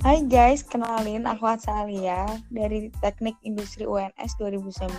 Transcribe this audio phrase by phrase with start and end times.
[0.00, 4.96] Hai guys, kenalin aku Atsalia dari Teknik Industri UNS 2019.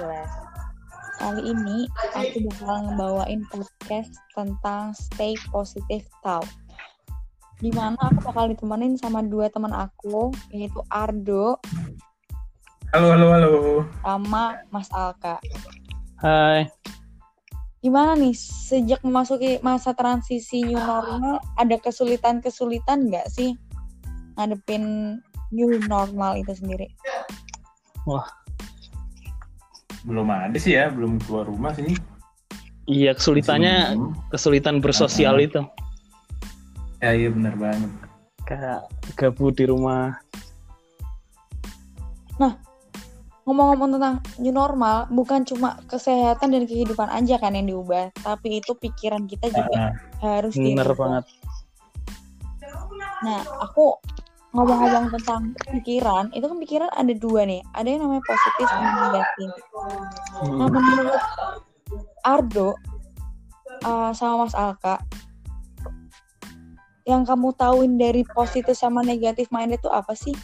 [1.18, 6.46] Kali ini aku bakal ngebawain podcast tentang Stay Positive Talk.
[7.58, 11.58] Di mana aku bakal ditemenin sama dua teman aku, yaitu Ardo
[12.94, 13.52] Halo, halo, halo.
[14.06, 15.42] sama Mas Alka.
[16.22, 16.70] Hai,
[17.82, 23.58] Gimana nih, sejak memasuki masa transisi new normal, ada kesulitan-kesulitan nggak sih
[24.42, 24.84] ngadepin
[25.54, 26.90] new normal itu sendiri?
[30.02, 31.94] Belum ada sih ya, belum keluar rumah sih.
[32.90, 33.94] iya kesulitannya
[34.34, 35.46] kesulitan bersosial Ah.
[35.46, 35.62] itu.
[36.98, 37.92] Ya, iya benar banget.
[38.44, 40.18] Kayak gabut di rumah.
[43.42, 48.78] Ngomong-ngomong tentang new normal, bukan cuma kesehatan dan kehidupan aja kan yang diubah, tapi itu
[48.78, 50.98] pikiran kita juga Ah, harus Bener dirubah.
[51.22, 51.26] banget.
[53.22, 53.98] Nah, aku
[54.52, 59.50] ngomong-ngomong tentang pikiran, itu kan pikiran ada dua nih, ada yang namanya positif sama negatif.
[60.42, 60.74] Nah, Hmm.
[60.74, 61.24] menurut
[62.26, 62.70] Ardo
[63.88, 65.00] uh, sama Mas Alka,
[67.08, 70.36] yang kamu tahuin dari positif sama negatif minded itu apa sih?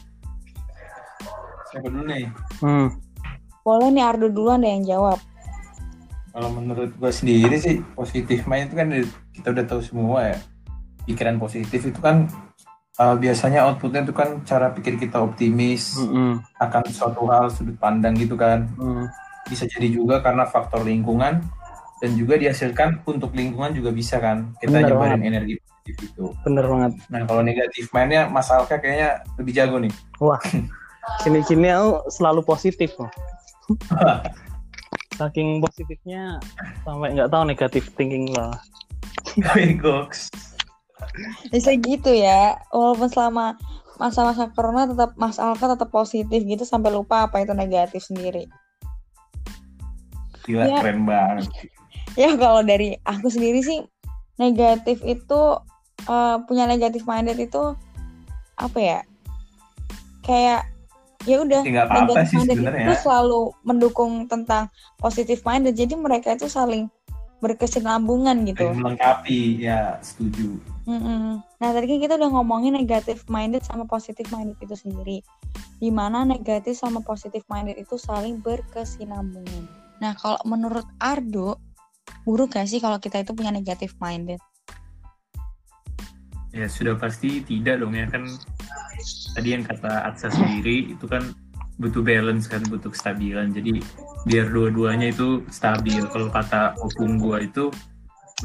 [1.68, 2.32] siapa dulu nih?
[2.64, 2.88] Hmm.
[3.68, 5.20] Boleh nih Ardo duluan deh yang jawab.
[6.32, 8.88] Kalau menurut gue sendiri sih, positif mind itu kan
[9.36, 10.38] kita udah tahu semua ya.
[11.04, 12.32] Pikiran positif itu kan
[12.98, 16.42] uh, biasanya outputnya itu kan cara pikir kita optimis Hmm.
[16.58, 18.66] akan suatu hal sudut pandang gitu kan.
[18.78, 19.08] Hmm.
[19.48, 21.40] Bisa jadi juga karena faktor lingkungan
[21.98, 24.54] dan juga dihasilkan untuk lingkungan juga bisa kan.
[24.60, 25.30] Kita nyebarin banget.
[25.30, 26.26] energi positif itu.
[26.44, 26.92] Bener banget.
[27.10, 29.94] Nah kalau negatif mindnya Mas Alka kayaknya lebih jago nih.
[31.24, 33.10] Kini-kini aku selalu positif loh.
[35.18, 36.38] Saking positifnya
[36.86, 38.54] sampai nggak tahu negatif thinking lah.
[39.82, 40.30] Goks.
[41.50, 43.58] Bisa gitu ya, walaupun selama
[43.98, 48.46] masa-masa corona tetap Mas Alka tetap positif gitu sampai lupa apa itu negatif sendiri.
[50.46, 50.80] Gila Ya.
[50.82, 51.50] keren banget.
[52.18, 53.86] Ya kalau dari aku sendiri sih
[54.42, 55.42] negatif itu
[56.10, 57.78] eh, punya negatif minded itu
[58.58, 59.00] apa ya?
[60.26, 60.66] Kayak
[61.30, 65.78] ya udah Ya, negatif sih minded itu selalu mendukung tentang positif minded.
[65.78, 66.90] Jadi mereka itu saling
[67.38, 68.66] berkesinambungan gitu.
[68.66, 70.58] Saling melengkapi ya setuju.
[70.88, 71.44] Mm-mm.
[71.44, 75.22] Nah tadi kan kita udah ngomongin negatif minded sama positif minded itu sendiri.
[75.78, 79.70] Di mana negatif sama positif minded itu saling berkesinambungan.
[80.02, 81.60] Nah kalau menurut Ardo,
[82.26, 84.42] buruk gak sih kalau kita itu punya negatif minded?
[86.56, 88.26] Ya sudah pasti tidak dong ya kan
[89.38, 91.36] tadi yang kata Atsa sendiri itu kan
[91.78, 93.54] butuh balance kan butuh kestabilan.
[93.54, 93.82] Jadi
[94.26, 96.02] biar dua-duanya itu stabil.
[96.10, 97.70] Kalau kata opung gua itu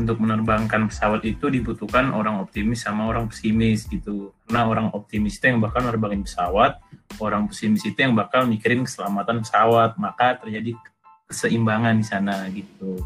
[0.00, 4.32] untuk menerbangkan pesawat itu dibutuhkan orang optimis sama orang pesimis gitu.
[4.48, 6.81] Karena orang optimis itu yang bakal nerbangin pesawat
[7.21, 9.97] orang pesimis itu yang bakal mikirin keselamatan pesawat.
[9.97, 10.76] Maka terjadi
[11.28, 13.00] keseimbangan di sana gitu.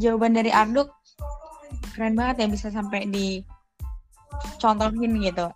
[0.00, 0.88] Jawaban dari Ardo
[1.92, 3.44] keren banget ya bisa sampai di
[4.56, 5.52] contohin gitu.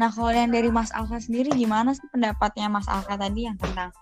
[0.00, 3.92] Nah kalau yang dari Mas Alka sendiri gimana sih pendapatnya Mas Alka tadi yang tentang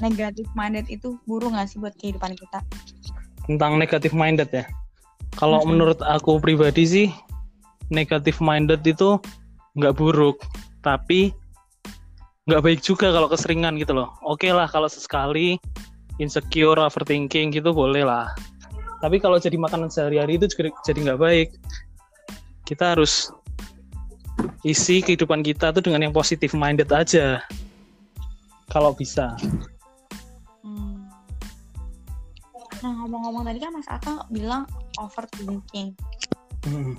[0.00, 2.64] negatif minded itu buruk gak sih buat kehidupan kita?
[3.44, 4.64] Tentang negatif minded ya.
[5.36, 5.76] Kalau Mhm.
[5.76, 7.08] menurut aku pribadi sih
[7.92, 9.20] negatif minded itu
[9.76, 10.40] nggak buruk,
[10.80, 11.36] tapi
[12.48, 14.16] nggak baik juga kalau keseringan gitu loh.
[14.24, 15.60] Oke lah kalau sesekali
[16.16, 18.32] insecure, overthinking gitu boleh lah.
[19.04, 21.48] Tapi kalau jadi makanan sehari-hari itu juga jadi nggak baik.
[22.64, 23.28] Kita harus
[24.66, 27.42] isi kehidupan kita tuh dengan yang positif minded aja.
[28.66, 29.38] Kalau bisa.
[30.60, 31.06] Hmm.
[32.82, 34.66] Nah ngomong-ngomong tadi kan Mas Alka bilang
[34.98, 35.94] overthinking.
[36.66, 36.98] Hmm.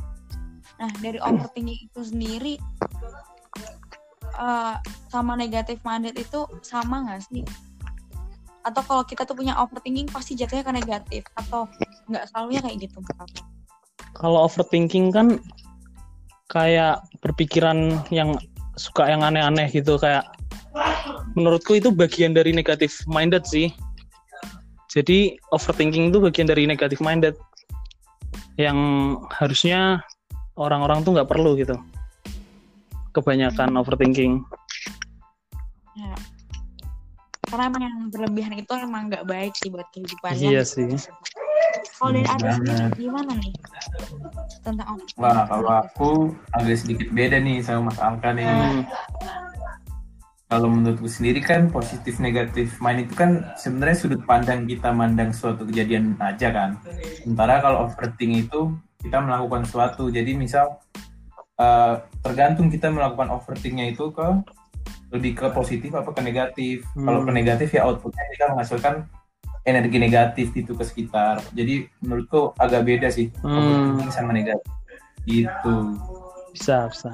[0.80, 2.54] Nah dari overthinking itu sendiri
[4.38, 4.76] eh,
[5.12, 7.44] sama negatif minded itu sama nggak sih?
[8.64, 11.68] Atau kalau kita tuh punya overthinking pasti jatuhnya ke negatif atau
[12.08, 13.00] nggak selalunya kayak gitu?
[14.18, 15.38] kalau overthinking kan
[16.48, 18.36] kayak berpikiran yang
[18.80, 20.24] suka yang aneh-aneh gitu kayak
[21.34, 23.74] menurutku itu bagian dari negatif minded sih
[24.88, 27.36] jadi overthinking itu bagian dari negatif minded
[28.56, 28.78] yang
[29.30, 30.02] harusnya
[30.58, 31.76] orang-orang tuh nggak perlu gitu
[33.12, 34.46] kebanyakan overthinking
[35.98, 36.14] Ya.
[37.50, 40.46] Karena emang yang berlebihan itu emang nggak baik sih buat kehidupannya.
[40.46, 40.86] iya sih
[41.98, 43.54] Kalau dari sendiri gimana nih
[44.62, 44.98] tentang?
[45.18, 46.10] Wah, kalau aku
[46.54, 48.46] agak sedikit beda nih sama Mas Alka nih.
[48.46, 48.82] Hmm,
[50.48, 55.68] Kalau menurutku sendiri kan positif negatif mind itu kan sebenarnya sudut pandang kita mandang suatu
[55.68, 56.80] kejadian aja kan.
[57.20, 58.72] Sementara kalau overthinking itu
[59.04, 60.08] kita melakukan suatu.
[60.08, 60.80] Jadi misal
[61.60, 61.94] eh,
[62.24, 64.28] tergantung kita melakukan overthinkingnya itu ke
[65.12, 66.88] lebih ke positif apa ke negatif.
[66.96, 67.36] Kalau ke Hmm.
[67.36, 68.96] negatif ya outputnya kita menghasilkan
[69.68, 71.44] energi negatif gitu ke sekitar.
[71.52, 74.00] Jadi menurutku agak beda sih Hmm.
[74.10, 74.72] sama negatif.
[75.28, 75.76] Gitu.
[76.56, 77.12] Bisa, bisa.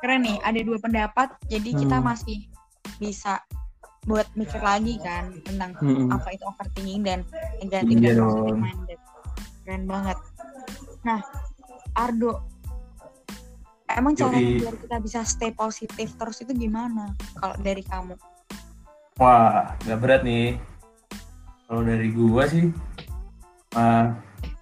[0.00, 2.14] Keren nih, ada dua pendapat, jadi kita Hmm.
[2.14, 2.48] masih
[2.96, 3.42] bisa
[4.08, 6.08] buat mikir lagi kan tentang Mm-mm.
[6.08, 7.20] apa itu overthinking dan
[7.60, 9.00] negatif Iya dan positive minded.
[9.60, 10.18] Keren banget.
[11.04, 11.20] Nah,
[11.92, 12.40] Ardo,
[13.92, 17.12] emang cara biar kita bisa stay positif terus itu gimana?
[17.36, 18.16] Kalau dari kamu?
[19.20, 20.56] Wah, nggak berat nih.
[21.68, 22.72] Kalau dari gua sih,
[23.76, 24.06] eh,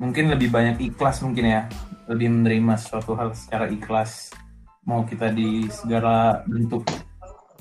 [0.02, 1.70] mungkin lebih banyak ikhlas mungkin ya,
[2.10, 4.34] lebih menerima suatu hal secara ikhlas.
[4.82, 6.90] Mau kita di segala bentuk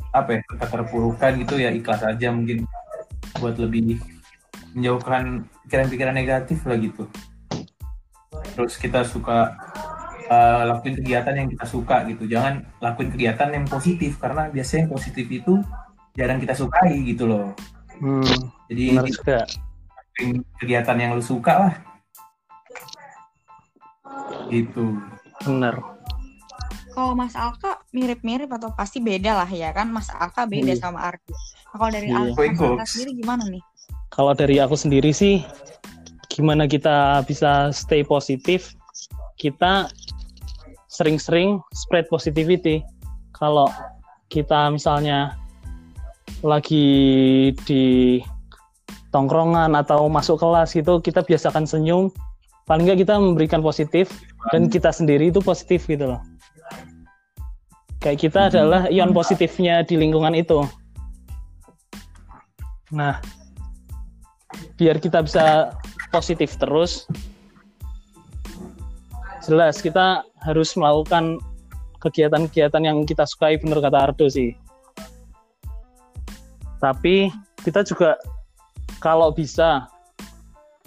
[0.10, 2.66] apa ya keterpurukan gitu ya ikhlas aja mungkin
[3.38, 4.02] buat lebih
[4.74, 7.06] menjauhkan pikiran-pikiran negatif lah gitu.
[8.58, 9.54] Terus kita suka
[10.26, 14.94] eh, lakuin kegiatan yang kita suka gitu, jangan lakuin kegiatan yang positif karena biasanya yang
[14.98, 15.62] positif itu
[16.18, 17.54] jarang kita sukai gitu loh.
[18.02, 18.25] Hmm,
[18.68, 21.74] Jadi lakuin kegiatan yang lu suka lah.
[24.50, 24.98] Gitu.
[25.46, 25.78] Benar.
[26.98, 29.94] Kalau Mas Alka mirip-mirip atau pasti beda lah ya kan?
[29.94, 30.81] Mas Alka beda Iya.
[30.81, 31.30] sama Ardo.
[31.30, 32.34] Nah, kalau dari Iya.
[32.34, 33.62] Alka, sendiri gimana nih?
[34.10, 35.46] Kalau dari aku sendiri sih,
[36.34, 38.74] gimana kita bisa stay positif?
[39.38, 39.86] Kita
[40.90, 42.81] sering-sering spread positivity.
[43.38, 43.69] Kalau
[44.34, 45.38] kita misalnya
[46.45, 48.19] lagi di
[49.10, 52.13] tongkrongan atau masuk kelas gitu, kita biasakan senyum.
[52.68, 54.12] Paling nggak kita memberikan positif
[54.51, 56.22] dan kita sendiri itu positif gitu loh.
[58.04, 60.62] Kayak kita adalah ion positifnya di lingkungan itu.
[62.92, 63.19] Nah,
[64.75, 65.74] biar kita bisa
[66.12, 67.07] positif terus,
[69.48, 71.40] jelas kita harus melakukan
[72.04, 74.54] kegiatan-kegiatan yang kita sukai, bener kata Ardo sih.
[76.78, 77.34] Tapi
[77.66, 78.18] kita juga
[79.02, 79.90] kalau bisa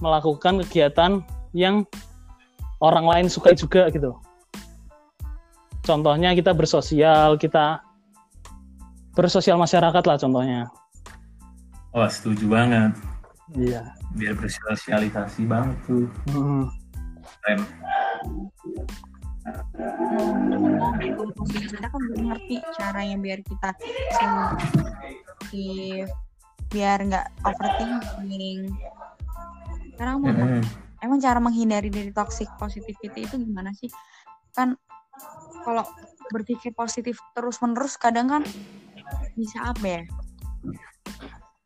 [0.00, 1.20] melakukan kegiatan
[1.52, 1.84] yang
[2.80, 4.16] orang lain sukai juga gitu.
[5.84, 7.82] Contohnya kita bersosial, kita
[9.14, 10.62] bersosial masyarakat lah contohnya.
[11.90, 12.94] Oh, setuju banget.
[13.58, 13.82] Iya.
[14.14, 16.06] Biar bersosialisasi banget tuh.
[17.42, 17.60] Keren.
[21.50, 23.70] kita kan belum ngerti caranya biar kita
[25.50, 26.06] positif
[26.70, 28.70] biar nggak overthinking
[29.98, 30.62] sekarang mau Mm-mm.
[31.02, 33.90] emang cara menghindari dari toxic positivity itu gimana sih
[34.54, 34.78] kan
[35.66, 35.82] kalau
[36.30, 38.42] berpikir positif terus menerus kadang kan
[39.34, 40.02] bisa apa ya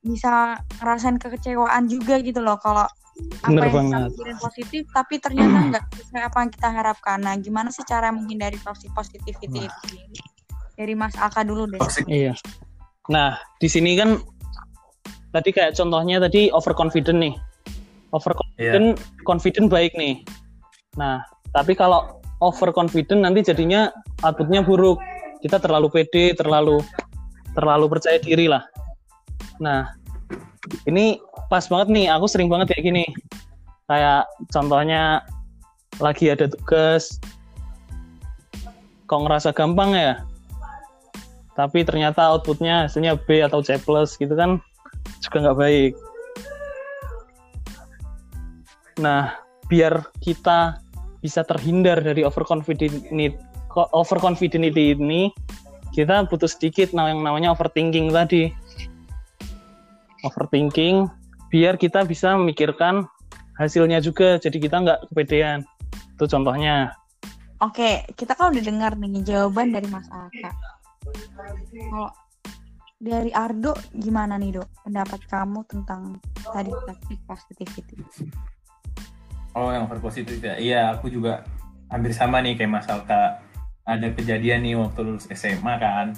[0.04, 2.88] bisa ngerasain kekecewaan juga gitu loh kalau
[3.44, 4.36] apa Bener yang kita banget.
[4.40, 8.90] positif tapi ternyata nggak sesuai apa yang kita harapkan nah gimana sih cara menghindari toxic
[8.96, 10.24] positivity itu sendiri
[10.74, 12.08] dari Mas Aka dulu deh Toxic.
[12.10, 12.34] Iya.
[13.12, 14.16] Nah, di sini kan
[15.34, 17.34] tadi kayak contohnya tadi overconfident nih.
[18.14, 18.96] Overconfident,
[19.26, 20.22] confident baik nih.
[20.96, 21.20] Nah,
[21.52, 23.90] tapi kalau overconfident nanti jadinya
[24.22, 25.02] outputnya buruk.
[25.44, 26.80] Kita terlalu pede, terlalu
[27.52, 28.64] terlalu percaya diri lah.
[29.60, 29.92] Nah,
[30.88, 31.20] ini
[31.52, 32.06] pas banget nih.
[32.16, 33.04] Aku sering banget kayak gini.
[33.84, 35.20] Kayak contohnya
[36.00, 37.20] lagi ada tugas,
[39.04, 40.24] kok ngerasa gampang ya?
[41.54, 44.58] Tapi ternyata outputnya hasilnya B atau C plus gitu kan
[45.22, 45.92] juga nggak baik.
[49.02, 49.34] Nah,
[49.66, 50.78] biar kita
[51.18, 53.10] bisa terhindar dari overconfident
[53.74, 55.32] overconfident ini,
[55.90, 58.54] kita butuh sedikit yang namanya overthinking tadi.
[60.22, 61.10] Overthinking
[61.50, 63.06] biar kita bisa memikirkan
[63.58, 65.66] hasilnya juga, jadi kita nggak kepedean.
[66.14, 66.94] Itu contohnya.
[67.62, 70.50] Oke, kita kan udah dengar nih jawaban dari Mas Aka.
[71.90, 72.10] Kalau
[73.04, 77.96] dari Ardo gimana nih dok pendapat kamu tentang tadi toxic positivity?
[79.54, 80.58] Oh, yang overpositif ya.
[80.58, 81.46] Iya, aku juga
[81.92, 83.38] hampir sama nih kayak Mas Alka.
[83.84, 86.16] Ada kejadian nih waktu lulus SMA kan.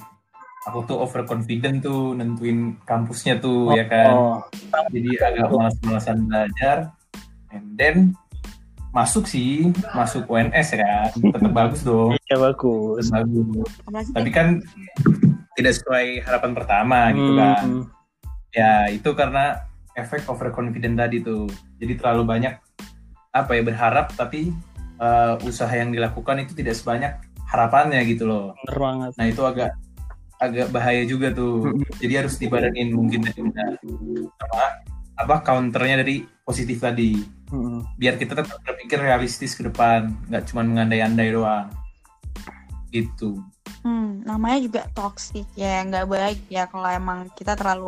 [0.66, 4.14] Aku tuh overconfident tuh nentuin kampusnya tuh ya kan.
[4.14, 4.38] Oh,
[4.94, 6.96] Jadi agak malas-malasan belajar.
[7.52, 7.96] And then
[8.96, 11.10] masuk sih, masuk UNS ya kan.
[11.12, 12.16] Tetap bagus dong.
[12.24, 13.12] iya bagus.
[13.12, 14.08] Bagus.
[14.16, 14.64] Tapi kan
[15.52, 17.64] tidak sesuai harapan pertama gitu kan.
[17.64, 17.84] Hmm,
[18.56, 21.44] Ya, itu karena efek overconfident tadi tuh.
[21.76, 22.56] Jadi terlalu banyak
[23.36, 24.48] apa ya berharap tapi
[24.96, 27.20] eh, usaha yang dilakukan itu tidak sebanyak
[27.52, 28.56] harapannya gitu loh.
[28.64, 29.10] bener banget.
[29.20, 29.76] Nah, itu agak
[30.40, 31.68] agak bahaya juga tuh.
[32.00, 33.76] Jadi harus dibarengin mungkin dengan
[34.40, 34.64] apa
[35.16, 37.34] apa counternya dari positif tadi.
[37.46, 37.94] Mm-mm.
[37.94, 41.70] biar kita tetap berpikir realistis ke depan nggak cuma mengandai-andai doang
[42.90, 43.38] gitu
[43.86, 47.86] Hmm, namanya juga toxic ya, nggak baik ya kalau emang kita terlalu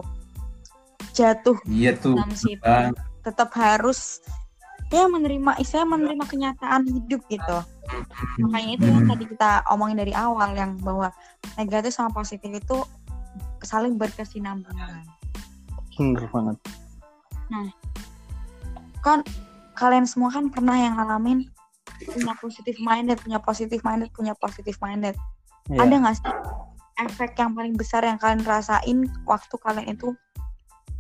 [1.11, 2.63] jatuh iya tuh dalam situ.
[2.63, 2.95] Bang.
[3.27, 4.23] Tetap harus
[4.95, 7.59] ya menerima, saya menerima kenyataan hidup gitu.
[8.47, 9.11] Makanya itu yang Hmm.
[9.11, 11.11] tadi kita omongin dari awal yang bahwa
[11.59, 12.79] negatif sama positif itu
[13.67, 15.03] saling berkesinambungan.
[15.99, 16.57] Bener banget.
[19.03, 19.25] Kan
[19.79, 21.47] kalian semua kan pernah yang ngalamin
[21.99, 25.15] punya positif minded, punya positif minded, punya positif minded.
[25.71, 25.87] Iya.
[25.87, 26.33] Ada nggak sih
[26.99, 30.15] efek yang paling besar yang kalian rasain waktu kalian itu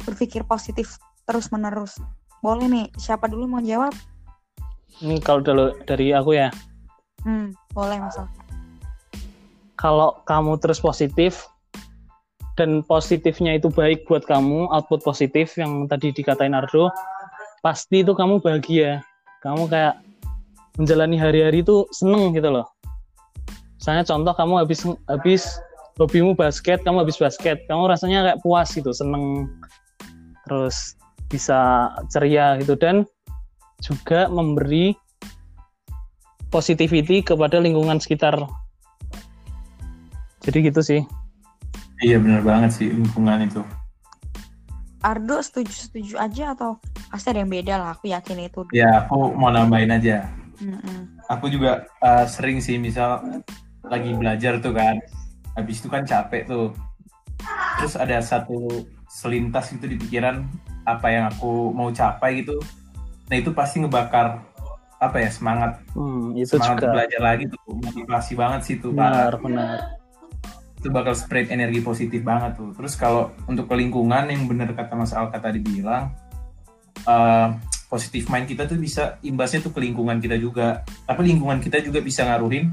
[0.07, 1.99] berpikir positif terus menerus?
[2.38, 3.90] Boleh nih, siapa dulu mau jawab?
[5.02, 6.50] Ini kalau dulu dari aku ya,
[7.26, 8.31] Hmm, boleh Mas Alfa.
[9.75, 11.50] kalau kamu terus positif
[12.59, 16.91] dan positifnya itu baik buat kamu, output positif yang tadi dikatain Ardo,
[17.62, 18.99] pasti itu kamu bahagia.
[19.47, 20.03] Kamu kayak
[20.75, 22.67] menjalani hari-hari itu seneng gitu loh.
[23.79, 25.43] Misalnya contoh kamu habis habis
[26.03, 29.47] hobimu basket, kamu habis basket, kamu rasanya kayak puas gitu, seneng
[30.50, 30.99] terus
[31.31, 33.07] bisa ceria gitu dan
[33.79, 34.99] juga memberi
[36.50, 38.35] positivity kepada lingkungan sekitar.
[40.43, 41.03] Jadi gitu sih.
[42.02, 43.62] Iya benar banget sih lingkungan itu
[44.99, 48.67] Ardo setuju-setuju aja atau pasti ada yang beda lah, aku yakin itu.
[48.75, 50.26] ya aku mau nambahin aja
[50.59, 51.23] Mm-mm.
[51.31, 53.23] aku juga uh, sering sih misal
[53.87, 54.99] lagi belajar tuh kan
[55.55, 56.75] habis itu kan capek tuh
[57.78, 60.43] terus ada satu selintas gitu di pikiran
[60.83, 62.59] apa yang aku mau capai gitu
[63.31, 64.43] nah itu pasti ngebakar
[64.99, 69.38] apa ya semangat Hmm, itu semangat juga belajar lagi tuh motivasi banget sih tuh benar
[69.38, 69.98] benar.
[70.79, 72.71] Itu bakal spread energi positif banget tuh.
[72.71, 76.15] Terus kalau untuk ke lingkungan yang benar kata Mas Alka tadi bilang
[77.03, 77.49] uh,
[77.91, 80.87] positif mind kita tuh bisa imbasnya tuh ke lingkungan kita juga.
[81.03, 82.71] Tapi lingkungan kita juga bisa ngaruhin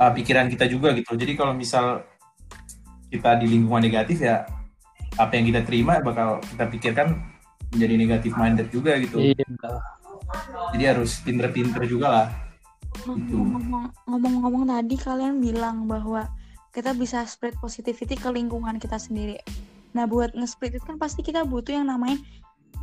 [0.00, 1.12] uh, pikiran kita juga gitu.
[1.12, 2.08] Jadi kalau misal
[3.12, 4.46] kita di lingkungan negatif ya
[5.18, 7.08] apa yang kita terima bakal kita pikirkan
[7.74, 9.20] menjadi negatif minded juga gitu.
[9.20, 9.44] Iya.
[10.72, 12.26] jadi harus pinter-pinter juga lah.
[13.02, 13.34] Gitu.
[13.34, 16.30] Ngomong- Ngomong-ngomong tadi kalian bilang bahwa
[16.70, 19.42] kita bisa spread positivity ke lingkungan kita sendiri.
[19.94, 22.18] Nah buat nge-spread itu kan pasti kita butuh yang namanya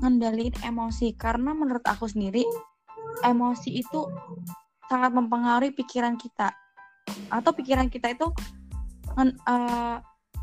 [0.04, 1.16] ngendaliin emosi.
[1.16, 2.44] Karena menurut aku sendiri
[3.24, 4.08] emosi itu
[4.92, 6.52] sangat mempengaruhi pikiran kita.
[7.32, 8.28] Atau pikiran kita itu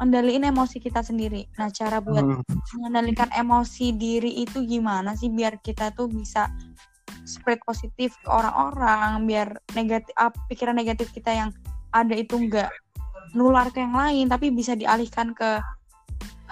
[0.00, 1.44] ngendaliin emosi kita sendiri.
[1.60, 2.40] Nah cara buat Hmm,
[2.80, 5.28] mengendalikan emosi diri itu gimana sih?
[5.28, 6.48] Biar kita tuh bisa
[7.24, 10.12] spread positif ke orang-orang biar negatif
[10.52, 11.50] pikiran negatif kita yang
[11.88, 12.68] ada itu enggak
[13.32, 15.62] nular ke yang lain tapi bisa dialihkan ke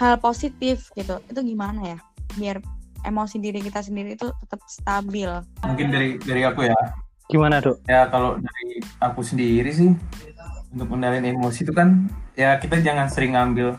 [0.01, 1.21] hal positif gitu.
[1.29, 1.99] Itu gimana ya?
[2.39, 2.57] Biar
[3.03, 5.29] emosi diri kita sendiri itu tetap stabil.
[5.67, 6.79] Mungkin dari dari aku ya.
[7.31, 7.81] Gimana dok?
[7.89, 9.89] ya kalau dari aku sendiri sih
[10.73, 13.77] untuk mengendalikan emosi itu kan ya kita jangan sering ngambil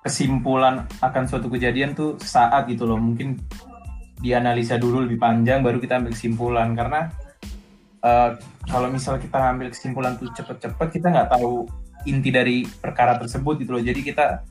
[0.00, 2.96] kesimpulan akan suatu kejadian tuh saat gitu loh.
[2.96, 3.36] Mungkin
[4.18, 6.72] dianalisa dulu lebih panjang baru kita ambil kesimpulan.
[6.72, 7.12] Karena
[8.02, 8.30] eh,
[8.68, 11.68] kalau misal kita ngambil kesimpulan tuh cepet-cepet kita nggak tahu
[12.06, 13.82] inti dari perkara tersebut gitu loh.
[13.82, 14.44] Jadi kita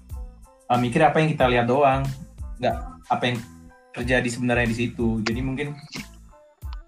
[0.68, 2.04] eh, mikir apa yang kita lihat doang.
[2.60, 2.75] Nggak
[3.08, 3.38] apa yang
[3.96, 5.22] terjadi sebenarnya di situ.
[5.24, 5.77] Jadi mungkin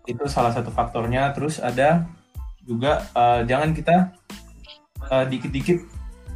[0.05, 1.31] itu salah satu faktornya.
[1.37, 2.03] Terus ada
[2.65, 3.95] juga eh, jangan kita
[5.09, 5.77] eh, dikit-dikit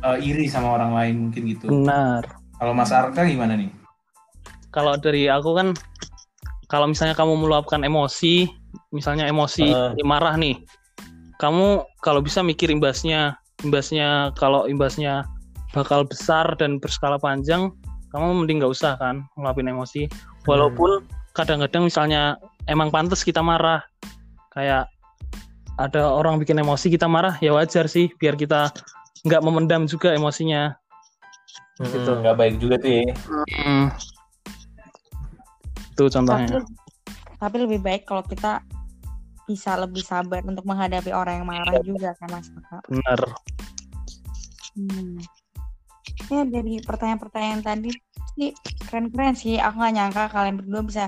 [0.03, 1.68] eh, iri sama orang lain mungkin gitu.
[1.70, 2.24] Benar.
[2.53, 3.68] kalau Mas Arka gimana nih?
[4.72, 5.75] Kalau dari aku kan,
[6.72, 8.48] kalau misalnya kamu meluapkan emosi,
[8.96, 9.92] misalnya emosi Eh.
[10.08, 10.63] marah nih,
[11.38, 15.24] kamu kalau bisa mikir imbasnya, imbasnya kalau imbasnya
[15.74, 17.74] bakal besar dan berskala panjang,
[18.13, 20.05] kamu mending nggak usah kan ngeluapin emosi.
[20.46, 21.01] Walaupun
[21.34, 22.38] kadang-kadang misalnya
[22.70, 23.82] emang pantas kita marah,
[24.53, 24.86] kayak
[25.82, 28.70] ada orang bikin emosi kita marah, ya wajar sih, biar kita
[29.25, 30.77] nggak memendam juga emosinya.
[31.82, 33.03] gitu nggak baik juga tuh ya
[33.65, 33.89] Hmm.
[35.93, 36.62] Itu tapi, contohnya.
[37.41, 38.62] tapi lebih baik kalau kita
[39.50, 42.48] bisa lebih sabar untuk menghadapi orang yang marah juga kan mas?
[42.88, 43.20] Benar.
[44.74, 45.22] Hmm.
[46.30, 47.92] Ya dari pertanyaan-pertanyaan tadi
[48.36, 48.51] sih
[48.89, 49.58] keren-keren sih.
[49.62, 51.03] Aku nggak nyangka kalian berdua bisa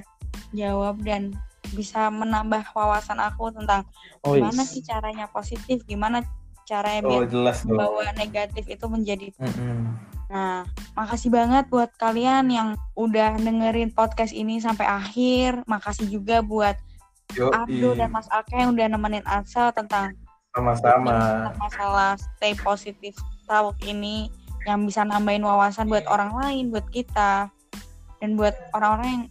[0.56, 1.36] jawab dan
[1.74, 3.84] bisa menambah wawasan aku tentang
[4.26, 4.74] Oh, gimana yes.
[4.74, 6.26] sih caranya positif, gimana
[6.66, 9.30] caranya oh biar jelas dong bahwa negatif itu menjadi.
[9.38, 9.94] Mm-mm.
[10.34, 10.66] Nah,
[10.98, 15.62] makasih banget buat kalian yang udah dengerin podcast ini sampai akhir.
[15.70, 16.74] Makasih juga buat.
[17.36, 20.14] Abdul dan Mas Alka yang udah nemenin Ansel tentang
[20.56, 24.28] sama-sama tentang masalah stay positive talk ini
[24.66, 27.50] yang bisa nambahin wawasan buat orang lain, buat kita,
[28.20, 29.24] dan buat orang-orang yang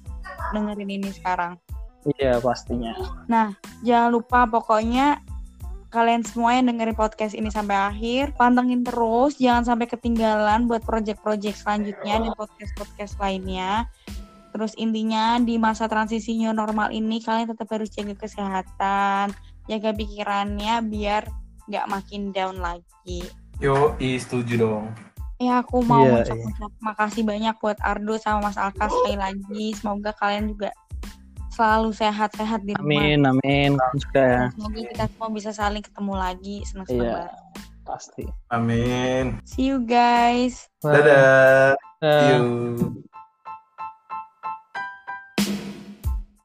[0.55, 1.59] dengerin ini sekarang.
[2.19, 2.95] Iya pastinya.
[3.83, 5.19] Jangan lupa pokoknya
[5.91, 11.55] kalian semua yang dengerin podcast ini sampai akhir, pantengin terus, jangan sampai ketinggalan buat project-project
[11.55, 13.87] selanjutnya dan podcast-podcast lainnya.
[14.55, 19.35] Terus intinya di masa transisi new normal ini kalian tetap harus jaga kesehatan,
[19.67, 21.27] jaga pikirannya biar
[21.71, 23.23] nggak makin down lagi.
[23.65, 24.93] Yo, i setuju dong.
[25.41, 29.73] Ya aku mau Iya, ngucap makasih banyak buat Ardo sama Mas Alka sekali lagi.
[29.73, 30.69] Semoga kalian juga
[31.49, 32.85] selalu sehat-sehat di rumah.
[32.85, 34.45] Amin amin juga ya.
[34.53, 37.15] Semoga kita semua bisa saling ketemu lagi senang-senang Iya.
[37.17, 37.41] bareng.
[37.89, 38.25] Pasti.
[38.53, 39.25] Amin.
[39.49, 40.69] See you guys.
[40.85, 41.73] Dadah.
[42.05, 43.01] Eh, Yuk.